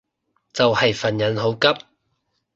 [0.51, 1.67] 就係份人好急